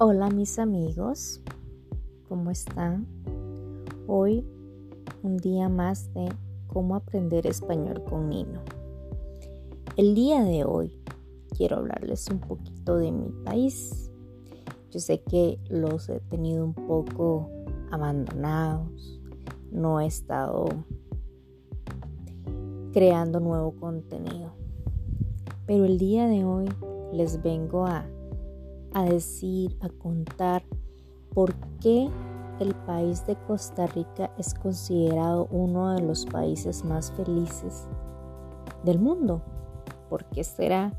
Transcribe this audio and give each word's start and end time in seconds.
Hola 0.00 0.30
mis 0.30 0.60
amigos, 0.60 1.40
¿cómo 2.28 2.52
están? 2.52 3.08
Hoy 4.06 4.46
un 5.24 5.38
día 5.38 5.68
más 5.68 6.14
de 6.14 6.28
cómo 6.68 6.94
aprender 6.94 7.48
español 7.48 8.04
con 8.04 8.28
Nino. 8.28 8.60
El 9.96 10.14
día 10.14 10.44
de 10.44 10.64
hoy 10.64 10.92
quiero 11.56 11.78
hablarles 11.78 12.28
un 12.30 12.38
poquito 12.38 12.96
de 12.96 13.10
mi 13.10 13.28
país. 13.44 14.12
Yo 14.92 15.00
sé 15.00 15.20
que 15.20 15.58
los 15.68 16.08
he 16.10 16.20
tenido 16.20 16.64
un 16.64 16.74
poco 16.74 17.50
abandonados, 17.90 19.20
no 19.72 20.00
he 20.00 20.06
estado 20.06 20.68
creando 22.92 23.40
nuevo 23.40 23.72
contenido. 23.72 24.52
Pero 25.66 25.86
el 25.86 25.98
día 25.98 26.28
de 26.28 26.44
hoy 26.44 26.68
les 27.12 27.42
vengo 27.42 27.84
a, 27.84 28.06
a 28.92 29.04
decir, 29.04 29.76
a 29.80 29.88
contar 29.88 30.62
por 31.34 31.54
qué 31.80 32.08
el 32.60 32.74
país 32.74 33.26
de 33.26 33.36
Costa 33.36 33.86
Rica 33.86 34.30
es 34.38 34.54
considerado 34.54 35.46
uno 35.50 35.94
de 35.94 36.02
los 36.02 36.26
países 36.26 36.84
más 36.84 37.12
felices 37.12 37.86
del 38.84 38.98
mundo. 38.98 39.42
¿Por 40.08 40.24
qué 40.26 40.42
será? 40.42 40.92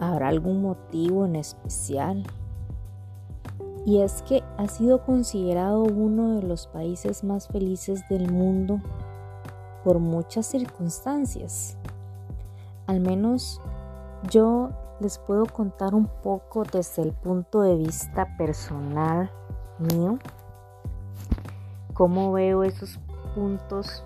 ¿Habrá 0.00 0.28
algún 0.28 0.62
motivo 0.62 1.26
en 1.26 1.36
especial? 1.36 2.24
Y 3.84 4.00
es 4.00 4.22
que 4.22 4.42
ha 4.56 4.66
sido 4.68 5.04
considerado 5.04 5.82
uno 5.82 6.36
de 6.36 6.42
los 6.42 6.66
países 6.66 7.22
más 7.22 7.48
felices 7.48 8.02
del 8.08 8.30
mundo 8.32 8.80
por 9.84 10.00
muchas 10.00 10.46
circunstancias. 10.46 11.76
Al 12.86 13.00
menos 13.00 13.60
yo 14.30 14.70
les 15.00 15.18
puedo 15.18 15.46
contar 15.46 15.94
un 15.94 16.08
poco 16.22 16.64
desde 16.64 17.02
el 17.02 17.12
punto 17.12 17.62
de 17.62 17.76
vista 17.76 18.36
personal 18.36 19.30
mío, 19.78 20.18
cómo 21.92 22.32
veo 22.32 22.62
esos 22.62 22.98
puntos 23.34 24.04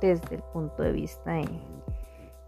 desde 0.00 0.36
el 0.36 0.42
punto 0.42 0.82
de 0.82 0.92
vista 0.92 1.32
de 1.32 1.48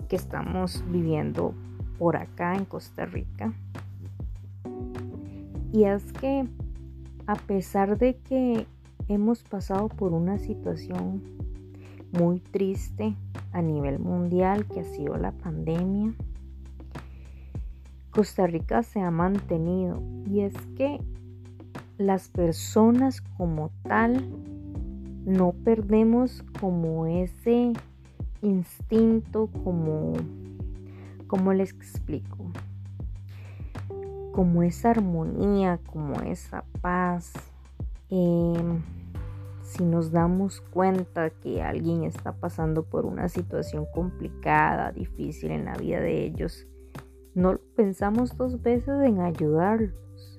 que 0.08 0.16
estamos 0.16 0.84
viviendo 0.88 1.54
por 1.98 2.16
acá 2.16 2.54
en 2.54 2.64
Costa 2.64 3.06
Rica. 3.06 3.52
Y 5.72 5.84
es 5.84 6.12
que 6.12 6.48
a 7.26 7.34
pesar 7.34 7.98
de 7.98 8.16
que 8.18 8.66
hemos 9.08 9.42
pasado 9.42 9.88
por 9.88 10.12
una 10.12 10.38
situación 10.38 11.22
muy 12.12 12.38
triste 12.38 13.16
a 13.52 13.62
nivel 13.62 13.98
mundial 13.98 14.66
que 14.66 14.80
ha 14.80 14.84
sido 14.84 15.16
la 15.16 15.32
pandemia, 15.32 16.14
Costa 18.16 18.46
Rica 18.46 18.82
se 18.82 18.98
ha 19.02 19.10
mantenido 19.10 20.02
y 20.24 20.40
es 20.40 20.54
que 20.74 20.98
las 21.98 22.30
personas 22.30 23.20
como 23.20 23.70
tal 23.82 24.26
no 25.26 25.52
perdemos 25.52 26.42
como 26.58 27.04
ese 27.04 27.74
instinto 28.40 29.50
como 29.62 30.14
como 31.26 31.52
les 31.52 31.74
explico 31.74 32.50
como 34.32 34.62
esa 34.62 34.92
armonía 34.92 35.78
como 35.84 36.22
esa 36.22 36.64
paz. 36.80 37.34
Em, 38.08 38.80
si 39.62 39.84
nos 39.84 40.10
damos 40.10 40.62
cuenta 40.62 41.28
que 41.28 41.62
alguien 41.62 42.04
está 42.04 42.32
pasando 42.32 42.82
por 42.82 43.04
una 43.04 43.28
situación 43.28 43.84
complicada, 43.92 44.90
difícil 44.92 45.50
en 45.50 45.66
la 45.66 45.76
vida 45.76 46.00
de 46.00 46.24
ellos, 46.24 46.66
no 47.34 47.60
pensamos 47.76 48.36
dos 48.36 48.62
veces 48.62 49.02
en 49.04 49.20
ayudarlos, 49.20 50.38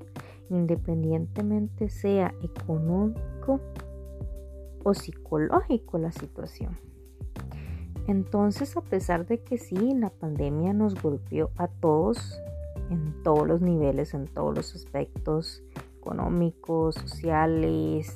independientemente 0.49 1.89
sea 1.89 2.33
económico 2.41 3.61
o 4.83 4.93
psicológico 4.93 5.97
la 5.97 6.11
situación. 6.11 6.77
Entonces, 8.07 8.75
a 8.77 8.81
pesar 8.81 9.25
de 9.27 9.43
que 9.43 9.57
sí, 9.57 9.93
la 9.93 10.09
pandemia 10.09 10.73
nos 10.73 10.95
golpeó 10.95 11.51
a 11.57 11.67
todos 11.67 12.39
en 12.89 13.21
todos 13.23 13.45
los 13.47 13.61
niveles, 13.61 14.13
en 14.13 14.25
todos 14.25 14.55
los 14.55 14.75
aspectos 14.75 15.61
económicos, 15.97 16.95
sociales, 16.95 18.13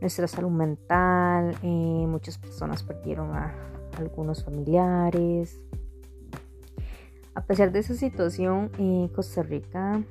nuestra 0.00 0.26
salud 0.26 0.50
mental, 0.50 1.54
eh, 1.62 2.06
muchas 2.06 2.38
personas 2.38 2.82
perdieron 2.82 3.30
a 3.34 3.54
algunos 3.98 4.44
familiares. 4.44 5.60
A 7.34 7.44
pesar 7.46 7.72
de 7.72 7.80
esa 7.80 7.94
situación, 7.94 8.70
eh, 8.78 9.10
Costa 9.14 9.42
Rica 9.42 10.02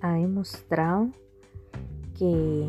ha 0.00 0.12
demostrado 0.14 1.10
que, 2.18 2.68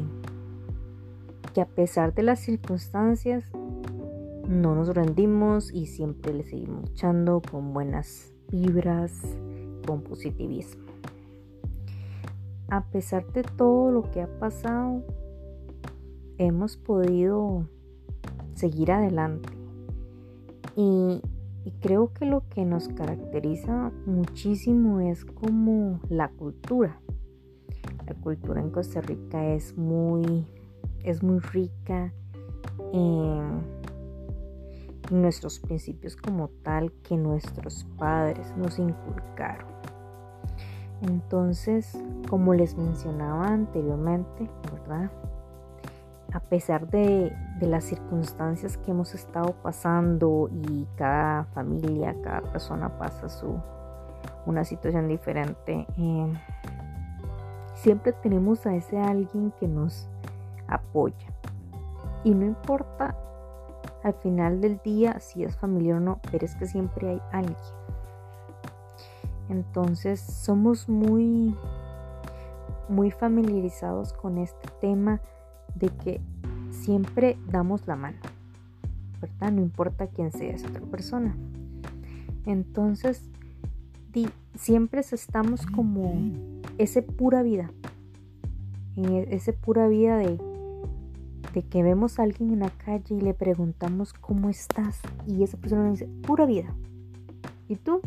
que 1.54 1.62
a 1.62 1.66
pesar 1.66 2.14
de 2.14 2.24
las 2.24 2.40
circunstancias, 2.40 3.52
no 4.48 4.76
nos 4.76 4.94
rendimos 4.94 5.74
y 5.74 5.88
siempre 5.88 6.34
le 6.34 6.44
seguimos 6.44 6.90
luchando 6.90 7.42
con 7.42 7.74
buenas 7.74 8.32
vibras, 8.52 9.22
con 9.88 10.02
positivismo. 10.04 10.84
A 12.70 12.86
pesar 12.86 13.26
de 13.34 13.44
todo 13.44 13.92
lo 13.92 14.12
que 14.12 14.22
ha 14.22 14.40
pasado, 14.40 15.04
hemos 16.38 16.78
podido 16.78 17.68
seguir 18.54 18.92
adelante. 18.92 19.50
Y, 20.76 21.22
creo 21.72 22.14
que 22.14 22.26
lo 22.26 22.48
que 22.50 22.66
nos 22.66 22.88
caracteriza 22.90 23.92
muchísimo 24.06 25.00
es 25.00 25.26
como 25.26 26.00
la 26.10 26.30
cultura. 26.30 27.00
La 28.08 28.14
cultura 28.16 28.62
en 28.62 28.70
Costa 28.70 29.02
Rica 29.02 29.46
es 29.48 29.76
muy, 29.78 30.46
es 31.04 31.24
muy 31.24 31.40
rica 31.40 32.14
en, 32.94 33.62
en 35.12 35.22
nuestros 35.22 35.60
principios 35.60 36.16
como 36.16 36.50
tal 36.64 36.92
que 37.04 37.18
nuestros 37.18 37.86
padres 37.98 38.56
nos 38.58 38.78
inculcaron. 38.80 39.68
Entonces, 41.02 41.98
como 42.30 42.54
les 42.54 42.78
mencionaba 42.78 43.48
anteriormente, 43.48 44.50
¿verdad? 44.72 45.12
A 46.36 46.42
pesar 46.42 46.90
de, 46.90 47.34
las 47.62 47.86
circunstancias 47.86 48.78
que 48.78 48.92
hemos 48.92 49.16
estado 49.16 49.54
pasando 49.64 50.50
y 50.52 50.86
cada 50.98 51.46
familia, 51.46 52.14
cada 52.22 52.42
persona 52.42 53.00
pasa 53.00 53.30
su, 53.30 53.58
una 54.46 54.66
situación 54.66 55.08
diferente, 55.08 55.88
eh, 55.98 56.34
siempre 57.76 58.12
tenemos 58.12 58.66
a 58.66 58.76
ese 58.76 59.00
alguien 59.00 59.54
que 59.62 59.70
nos 59.70 60.10
apoya. 60.68 61.34
Y 62.26 62.32
no 62.32 62.46
importa 62.46 63.16
al 64.04 64.16
final 64.16 64.60
del 64.60 64.82
día 64.84 65.22
si 65.22 65.46
es 65.46 65.56
familiar 65.56 65.98
o 65.98 66.02
no, 66.02 66.20
pero 66.30 66.46
es 66.46 66.54
que 66.58 66.68
siempre 66.68 67.12
hay 67.12 67.22
alguien. 67.32 67.56
Entonces 69.48 70.20
somos 70.20 70.90
muy, 70.90 71.56
muy 72.90 73.10
familiarizados 73.10 74.12
con 74.12 74.38
este 74.38 74.68
tema 74.82 75.22
de 75.76 75.90
que 75.90 76.22
siempre 76.72 77.38
damos 77.50 77.88
la 77.88 77.96
mano, 77.96 78.18
¿verdad? 79.22 79.52
No 79.52 79.62
importa 79.62 80.08
quién 80.08 80.32
sea 80.32 80.54
esa 80.54 80.68
otra 80.68 80.82
persona. 80.82 81.36
Entonces, 82.46 83.30
siempre 84.56 85.02
estamos 85.02 85.66
como 85.66 86.14
ese 86.78 87.02
pura 87.02 87.44
vida, 87.44 87.72
e, 88.96 89.28
ese 89.32 89.54
pura 89.54 89.88
vida 89.88 90.18
de, 90.18 90.40
de 91.54 91.64
que 91.64 91.84
vemos 91.84 92.20
a 92.20 92.24
alguien 92.24 92.52
en 92.52 92.60
la 92.60 92.70
calle 92.70 93.16
y 93.16 93.22
le 93.22 93.34
preguntamos 93.34 94.14
cómo 94.14 94.50
estás 94.50 95.00
y 95.28 95.44
esa 95.44 95.58
persona 95.58 95.84
nos 95.84 96.00
dice 96.00 96.12
pura 96.22 96.46
vida. 96.46 96.74
¿Y 97.68 97.76
tú? 97.78 98.02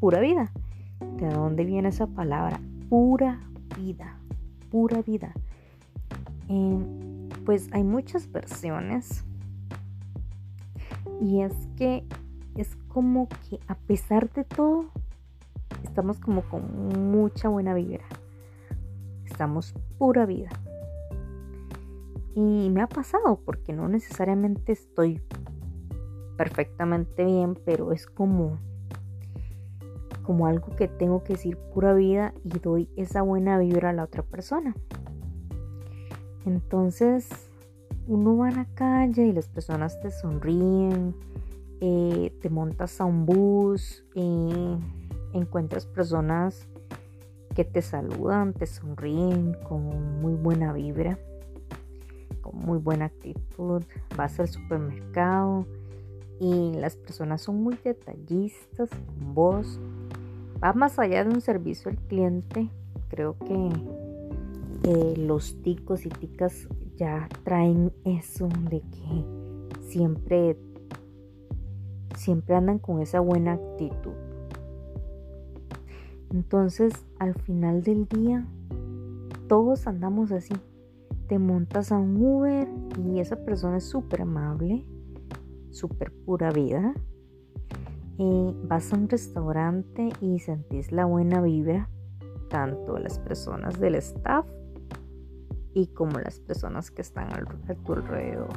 Pura 0.00 0.20
vida. 0.20 0.50
¿De 1.18 1.28
dónde 1.28 1.64
viene 1.64 1.90
esa 1.90 2.06
palabra? 2.06 2.60
Pura 2.88 3.40
vida, 3.76 4.16
pura 4.70 5.02
vida. 5.02 5.32
Pues 7.44 7.68
hay 7.72 7.84
muchas 7.84 8.30
versiones. 8.30 9.24
Y 11.20 11.42
es 11.42 11.52
que 11.76 12.04
es 12.56 12.76
como 12.88 13.28
que 13.28 13.60
a 13.68 13.74
pesar 13.74 14.30
de 14.32 14.44
todo, 14.44 14.86
estamos 15.82 16.18
como 16.18 16.42
con 16.42 17.10
mucha 17.10 17.48
buena 17.48 17.74
vibra. 17.74 18.04
Estamos 19.24 19.74
pura 19.98 20.26
vida. 20.26 20.50
Y 22.34 22.70
me 22.70 22.82
ha 22.82 22.86
pasado 22.86 23.40
porque 23.44 23.72
no 23.72 23.88
necesariamente 23.88 24.72
estoy 24.72 25.20
perfectamente 26.36 27.24
bien, 27.24 27.58
pero 27.64 27.92
es 27.92 28.06
como 28.06 28.58
como 30.22 30.46
algo 30.46 30.74
que 30.76 30.88
tengo 30.88 31.24
que 31.24 31.34
decir 31.34 31.56
pura 31.74 31.94
vida 31.94 32.32
y 32.44 32.58
doy 32.60 32.88
esa 32.96 33.22
buena 33.22 33.58
vibra 33.58 33.90
a 33.90 33.92
la 33.92 34.04
otra 34.04 34.22
persona. 34.22 34.74
Entonces, 36.46 37.28
uno 38.06 38.36
va 38.36 38.48
a 38.48 38.52
la 38.52 38.66
calle 38.74 39.26
y 39.26 39.32
las 39.32 39.48
personas 39.48 40.00
te 40.00 40.10
sonríen, 40.10 41.14
eh, 41.80 42.32
te 42.40 42.50
montas 42.50 43.00
a 43.00 43.04
un 43.04 43.26
bus 43.26 44.04
y 44.14 44.50
encuentras 45.32 45.86
personas 45.86 46.68
que 47.54 47.64
te 47.64 47.82
saludan, 47.82 48.54
te 48.54 48.66
sonríen 48.66 49.56
con 49.68 50.20
muy 50.20 50.34
buena 50.34 50.72
vibra, 50.72 51.18
con 52.40 52.58
muy 52.58 52.78
buena 52.78 53.06
actitud. 53.06 53.82
Vas 54.16 54.40
al 54.40 54.48
supermercado 54.48 55.66
y 56.40 56.72
las 56.74 56.96
personas 56.96 57.42
son 57.42 57.62
muy 57.62 57.76
detallistas 57.84 58.90
con 58.90 59.34
vos. 59.34 59.78
Va 60.62 60.72
más 60.72 60.98
allá 60.98 61.24
de 61.24 61.30
un 61.30 61.40
servicio 61.40 61.90
al 61.90 61.98
cliente. 61.98 62.68
Creo 63.08 63.36
que 63.38 63.70
los 65.16 65.62
ticos 65.62 66.06
y 66.06 66.08
ticas 66.08 66.68
ya 66.96 67.28
traen 67.44 67.92
eso 68.04 68.48
de 68.70 68.80
que 68.80 69.80
siempre 69.80 70.56
siempre 72.16 72.54
andan 72.54 72.78
con 72.78 73.00
esa 73.00 73.20
buena 73.20 73.54
actitud. 73.54 74.12
Entonces, 76.30 76.92
al 77.18 77.34
final 77.34 77.82
del 77.82 78.06
día, 78.08 78.46
todos 79.48 79.86
andamos 79.86 80.32
así. 80.32 80.54
Te 81.26 81.38
montas 81.38 81.92
a 81.92 81.98
un 81.98 82.22
Uber 82.22 82.68
y 83.04 83.20
esa 83.20 83.36
persona 83.44 83.78
es 83.78 83.84
súper 83.84 84.22
amable, 84.22 84.86
súper 85.70 86.12
pura 86.12 86.50
vida. 86.50 86.94
Vas 88.68 88.92
a 88.92 88.96
un 88.96 89.08
restaurante 89.08 90.10
y 90.20 90.38
sentís 90.38 90.92
la 90.92 91.06
buena 91.06 91.40
vibra, 91.40 91.88
tanto 92.48 92.98
las 92.98 93.18
personas 93.18 93.80
del 93.80 93.96
staff 93.96 94.46
y 95.74 95.86
como 95.88 96.18
las 96.18 96.40
personas 96.40 96.90
que 96.90 97.02
están 97.02 97.32
a 97.32 97.74
tu 97.74 97.92
alrededor. 97.92 98.48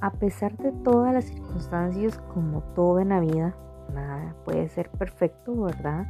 A 0.00 0.10
pesar 0.12 0.56
de 0.56 0.72
todas 0.72 1.12
las 1.12 1.24
circunstancias, 1.26 2.18
como 2.32 2.62
todo 2.74 3.00
en 3.00 3.10
la 3.10 3.20
vida, 3.20 3.54
nada 3.94 4.34
puede 4.44 4.68
ser 4.68 4.88
perfecto, 4.90 5.54
¿verdad? 5.62 6.06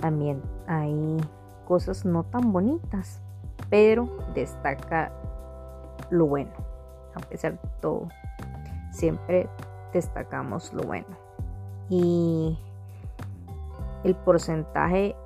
También 0.00 0.40
hay 0.66 1.18
cosas 1.66 2.04
no 2.04 2.24
tan 2.24 2.52
bonitas, 2.52 3.20
pero 3.68 4.08
destaca 4.34 5.12
lo 6.10 6.26
bueno, 6.26 6.52
a 7.14 7.20
pesar 7.20 7.60
de 7.60 7.68
todo. 7.80 8.08
Siempre 8.92 9.48
destacamos 9.92 10.72
lo 10.72 10.84
bueno. 10.84 11.08
Y 11.88 12.58
el 14.04 14.14
porcentaje 14.14 15.16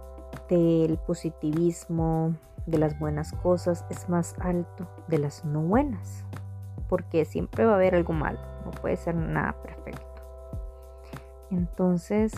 del 0.56 0.98
positivismo, 0.98 2.34
de 2.66 2.78
las 2.78 2.98
buenas 2.98 3.32
cosas, 3.32 3.84
es 3.90 4.08
más 4.08 4.34
alto 4.40 4.88
de 5.08 5.18
las 5.18 5.44
no 5.44 5.62
buenas. 5.62 6.24
Porque 6.88 7.24
siempre 7.24 7.64
va 7.64 7.72
a 7.72 7.76
haber 7.76 7.94
algo 7.94 8.12
malo, 8.12 8.38
no 8.64 8.70
puede 8.70 8.96
ser 8.96 9.14
nada 9.14 9.54
perfecto. 9.62 10.04
Entonces, 11.50 12.32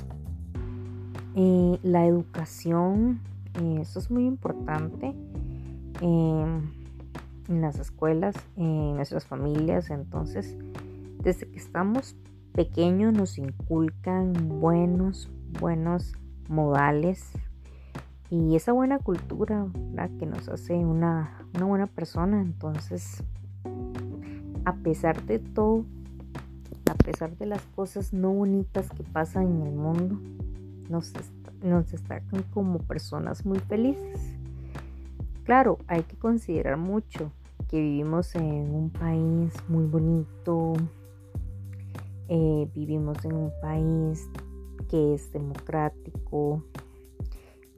eh, 1.34 1.78
la 1.82 2.06
educación, 2.06 3.20
eh, 3.60 3.78
eso 3.80 3.98
es 3.98 4.10
muy 4.10 4.26
importante 4.26 5.14
em, 6.00 6.70
en 7.48 7.60
las 7.60 7.78
escuelas, 7.78 8.34
en 8.56 8.96
nuestras 8.96 9.26
familias. 9.26 9.90
Entonces, 9.90 10.56
desde 11.22 11.48
que 11.48 11.58
estamos 11.58 12.16
pequeños 12.52 13.12
nos 13.12 13.38
inculcan 13.38 14.32
buenos, 14.60 15.30
buenos 15.60 16.14
modales 16.48 17.32
y 18.30 18.56
esa 18.56 18.72
buena 18.72 18.98
cultura 18.98 19.66
que 20.18 20.26
nos 20.26 20.48
hace 20.48 20.74
una, 20.74 21.46
una 21.54 21.64
buena 21.64 21.86
persona. 21.86 22.40
Entonces, 22.40 23.22
a 24.64 24.74
pesar 24.74 25.22
de 25.24 25.38
todo, 25.38 25.84
a 26.90 26.94
pesar 26.94 27.36
de 27.36 27.46
las 27.46 27.62
cosas 27.74 28.12
no 28.12 28.32
bonitas 28.32 28.88
que 28.90 29.04
pasan 29.04 29.60
en 29.60 29.66
el 29.66 29.74
mundo, 29.74 30.18
nos, 30.88 31.12
nos 31.62 31.90
destacan 31.90 32.42
como 32.52 32.78
personas 32.78 33.46
muy 33.46 33.58
felices. 33.60 34.34
Claro, 35.44 35.78
hay 35.86 36.02
que 36.02 36.16
considerar 36.16 36.76
mucho 36.76 37.30
que 37.68 37.80
vivimos 37.80 38.34
en 38.34 38.74
un 38.74 38.90
país 38.90 39.52
muy 39.68 39.84
bonito, 39.86 40.74
eh, 42.28 42.68
vivimos 42.74 43.24
en 43.24 43.34
un 43.34 43.52
país 43.60 44.28
que 44.88 45.14
es 45.14 45.32
democrático, 45.32 46.62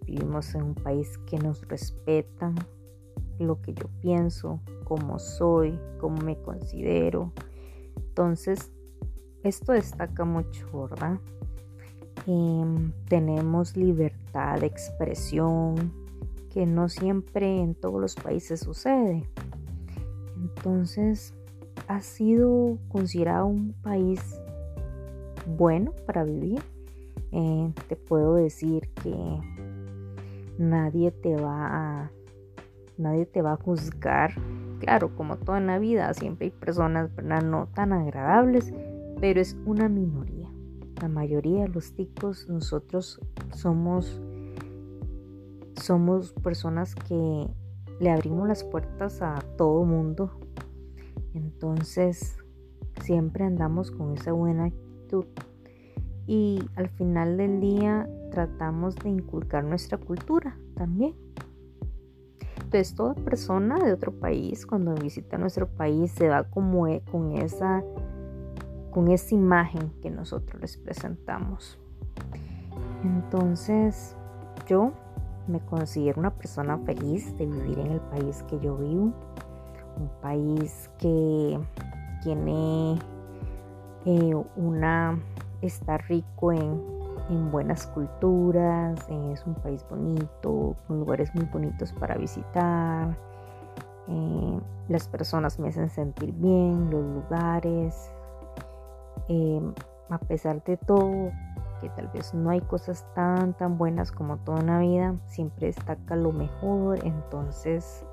vivimos 0.08 0.54
en 0.54 0.62
un 0.62 0.74
país 0.74 1.18
que 1.26 1.38
nos 1.38 1.66
respeta 1.68 2.54
lo 3.38 3.60
que 3.60 3.74
yo 3.74 3.88
pienso, 4.00 4.60
cómo 4.84 5.18
soy, 5.18 5.78
cómo 6.00 6.16
me 6.22 6.36
considero. 6.40 7.32
Entonces, 7.96 8.72
esto 9.42 9.72
destaca 9.72 10.24
mucho, 10.24 10.88
¿verdad? 10.88 11.18
Em, 12.26 12.92
tenemos 13.08 13.76
libertad 13.76 14.60
de 14.60 14.66
expresión, 14.66 15.92
que 16.50 16.66
no 16.66 16.88
siempre 16.88 17.60
en 17.60 17.74
todos 17.74 18.00
los 18.00 18.14
países 18.14 18.60
sucede. 18.60 19.22
Entonces, 20.36 21.34
ha 21.86 22.00
sido 22.00 22.78
considerado 22.88 23.46
un 23.46 23.74
país 23.82 24.20
bueno 25.46 25.92
para 26.06 26.24
vivir. 26.24 26.62
Eh, 27.30 27.72
te 27.88 27.96
puedo 27.96 28.34
decir 28.34 28.88
que 29.02 29.14
nadie 30.58 31.10
te 31.10 31.36
va 31.36 32.02
a 32.02 32.10
nadie 32.98 33.26
te 33.26 33.42
va 33.42 33.52
a 33.52 33.56
juzgar. 33.56 34.32
Claro, 34.80 35.14
como 35.16 35.36
toda 35.38 35.58
en 35.58 35.66
la 35.66 35.78
vida, 35.78 36.12
siempre 36.14 36.46
hay 36.46 36.50
personas 36.50 37.10
no 37.44 37.68
tan 37.68 37.92
agradables, 37.92 38.72
pero 39.20 39.40
es 39.40 39.56
una 39.64 39.88
minoría. 39.88 40.48
La 41.00 41.08
mayoría 41.08 41.62
de 41.62 41.68
los 41.68 41.94
ticos, 41.94 42.48
nosotros 42.48 43.20
somos, 43.54 44.20
somos 45.80 46.32
personas 46.32 46.94
que 46.94 47.48
le 48.00 48.10
abrimos 48.10 48.48
las 48.48 48.64
puertas 48.64 49.22
a 49.22 49.36
todo 49.56 49.84
mundo. 49.84 50.38
Entonces, 51.34 52.36
siempre 53.00 53.44
andamos 53.44 53.90
con 53.90 54.14
esa 54.14 54.32
buena 54.32 54.66
actitud. 54.66 55.24
Y 56.26 56.60
al 56.76 56.88
final 56.90 57.36
del 57.36 57.60
día 57.60 58.08
tratamos 58.30 58.96
de 58.96 59.10
inculcar 59.10 59.64
nuestra 59.64 59.98
cultura 59.98 60.58
también. 60.74 61.14
Entonces, 62.56 62.94
toda 62.94 63.14
persona 63.14 63.78
de 63.78 63.92
otro 63.92 64.12
país, 64.12 64.66
cuando 64.66 64.94
visita 64.94 65.38
nuestro 65.38 65.66
país, 65.68 66.10
se 66.12 66.28
va 66.28 66.44
como 66.44 66.86
e, 66.86 67.00
con 67.10 67.32
esa 67.32 67.82
con 68.90 69.08
esa 69.08 69.34
imagen 69.34 69.92
que 70.02 70.10
nosotros 70.10 70.60
les 70.60 70.76
presentamos. 70.76 71.78
Entonces, 73.04 74.16
yo 74.66 74.92
me 75.46 75.60
considero 75.60 76.20
una 76.20 76.34
persona 76.34 76.78
feliz 76.78 77.36
de 77.38 77.46
vivir 77.46 77.78
en 77.78 77.92
el 77.92 78.00
país 78.00 78.42
que 78.48 78.58
yo 78.60 78.76
vivo, 78.76 79.12
un 79.96 80.10
país 80.20 80.90
que 80.98 81.58
tiene 82.22 82.98
eh, 84.04 84.34
una, 84.56 85.18
está 85.62 85.98
rico 85.98 86.52
en, 86.52 86.97
en 87.28 87.50
buenas 87.50 87.86
culturas, 87.86 88.98
es 89.08 89.44
un 89.46 89.54
país 89.54 89.84
bonito, 89.88 90.76
con 90.86 91.00
lugares 91.00 91.34
muy 91.34 91.44
bonitos 91.46 91.92
para 91.92 92.16
visitar. 92.16 93.16
Eh, 94.08 94.60
las 94.88 95.08
personas 95.08 95.58
me 95.58 95.68
hacen 95.68 95.90
sentir 95.90 96.32
bien, 96.32 96.90
los 96.90 97.04
lugares, 97.04 98.10
Em, 99.28 99.74
a 100.08 100.18
pesar 100.18 100.64
de 100.64 100.78
todo, 100.78 101.30
que 101.82 101.90
tal 101.90 102.08
vez 102.08 102.32
no 102.32 102.48
hay 102.50 102.62
cosas 102.62 103.06
tan 103.14 103.52
tan 103.52 103.76
buenas 103.76 104.10
como 104.10 104.38
toda 104.38 104.62
una 104.62 104.80
vida, 104.80 105.14
siempre 105.26 105.66
destaca 105.66 106.16
lo 106.16 106.32
mejor, 106.32 107.04
entonces 107.04 108.04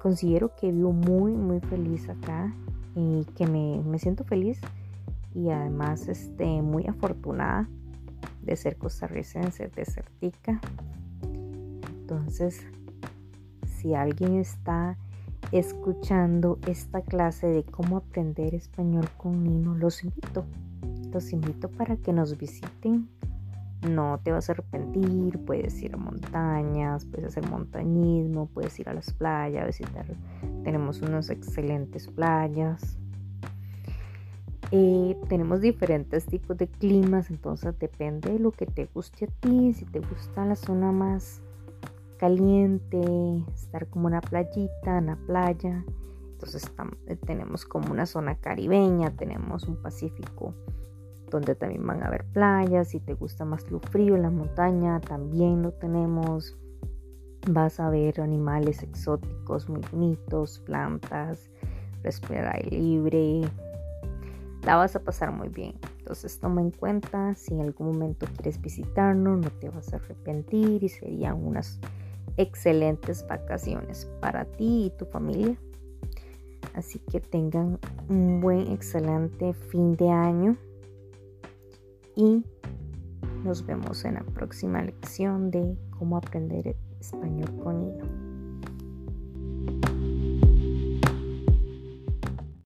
considero 0.00 0.54
que 0.54 0.70
vivo 0.70 0.92
muy 0.92 1.32
muy 1.32 1.60
feliz 1.60 2.08
acá 2.08 2.54
y 2.94 3.24
que 3.36 3.46
me, 3.46 3.82
me 3.84 3.98
siento 3.98 4.24
feliz 4.24 4.60
y 5.34 5.50
además 5.50 6.08
este, 6.08 6.62
muy 6.62 6.86
afortunada 6.86 7.68
de 8.42 8.56
ser 8.56 8.76
costarricense, 8.76 9.68
de 9.68 9.84
ser. 9.84 10.04
Entonces, 12.04 12.66
si 13.66 13.94
alguien 13.94 14.36
está 14.36 14.96
escuchando 15.52 16.58
esta 16.66 17.00
clase 17.02 17.46
de 17.46 17.64
cómo 17.64 17.96
aprender 17.96 18.54
español 18.54 19.08
con 19.16 19.42
Nino, 19.42 19.74
los 19.74 20.04
invito. 20.04 20.44
Los 21.12 21.32
invito 21.32 21.68
para 21.70 21.96
que 21.96 22.12
nos 22.12 22.36
visiten. 22.36 23.08
No 23.88 24.20
te 24.22 24.32
vas 24.32 24.48
a 24.48 24.52
arrepentir, 24.52 25.38
puedes 25.44 25.82
ir 25.82 25.94
a 25.94 25.96
montañas, 25.96 27.04
puedes 27.04 27.26
hacer 27.26 27.48
montañismo, 27.48 28.46
puedes 28.46 28.78
ir 28.78 28.88
a 28.88 28.94
las 28.94 29.12
playas, 29.12 29.66
visitar. 29.66 30.06
Tenemos 30.62 31.02
unas 31.02 31.30
excelentes 31.30 32.08
playas. 32.08 32.98
Tenemos 35.28 35.60
diferentes 35.60 36.26
tipos 36.26 36.56
de 36.56 36.66
climas, 36.66 37.30
entonces 37.30 37.78
depende 37.78 38.32
de 38.32 38.38
lo 38.40 38.50
que 38.50 38.66
te 38.66 38.86
guste 38.86 39.26
a 39.26 39.28
ti. 39.28 39.72
Si 39.72 39.84
te 39.84 40.00
gusta 40.00 40.44
la 40.44 40.56
zona 40.56 40.90
más 40.90 41.42
caliente, 42.18 43.44
estar 43.54 43.86
como 43.86 44.06
una 44.06 44.20
playita, 44.20 44.98
en 44.98 45.06
la 45.06 45.16
playa. 45.16 45.84
Entonces 46.32 46.72
eh, 47.06 47.14
tenemos 47.14 47.64
como 47.64 47.92
una 47.92 48.04
zona 48.04 48.34
caribeña, 48.34 49.10
tenemos 49.10 49.68
un 49.68 49.76
Pacífico 49.76 50.54
donde 51.30 51.54
también 51.54 51.86
van 51.86 52.02
a 52.02 52.06
haber 52.06 52.24
playas. 52.24 52.88
Si 52.88 52.98
te 52.98 53.14
gusta 53.14 53.44
más 53.44 53.70
lo 53.70 53.78
frío, 53.78 54.16
la 54.16 54.30
montaña 54.30 55.00
también 55.00 55.62
lo 55.62 55.72
tenemos. 55.72 56.56
Vas 57.48 57.78
a 57.78 57.90
ver 57.90 58.20
animales 58.20 58.82
exóticos 58.82 59.68
muy 59.68 59.82
bonitos, 59.92 60.58
plantas, 60.60 61.48
respirar 62.02 62.56
aire 62.56 62.76
libre. 62.76 63.42
La 64.64 64.76
vas 64.76 64.96
a 64.96 65.00
pasar 65.00 65.30
muy 65.30 65.48
bien. 65.48 65.74
Entonces 65.98 66.38
toma 66.38 66.60
en 66.60 66.70
cuenta 66.70 67.34
si 67.34 67.54
en 67.54 67.60
algún 67.60 67.88
momento 67.88 68.26
quieres 68.34 68.60
visitarnos, 68.60 69.38
no 69.38 69.50
te 69.50 69.68
vas 69.68 69.92
a 69.92 69.96
arrepentir 69.96 70.82
y 70.82 70.88
serían 70.88 71.44
unas 71.44 71.80
excelentes 72.36 73.26
vacaciones 73.26 74.10
para 74.20 74.44
ti 74.44 74.86
y 74.86 74.90
tu 74.98 75.04
familia. 75.06 75.56
Así 76.74 76.98
que 76.98 77.20
tengan 77.20 77.78
un 78.08 78.40
buen, 78.40 78.72
excelente 78.72 79.52
fin 79.52 79.96
de 79.96 80.10
año 80.10 80.56
y 82.16 82.42
nos 83.44 83.64
vemos 83.66 84.04
en 84.04 84.14
la 84.14 84.24
próxima 84.24 84.82
lección 84.82 85.50
de 85.50 85.76
cómo 85.90 86.16
aprender 86.16 86.76
español 86.98 87.54
con 87.62 87.82
hilo. 87.82 88.33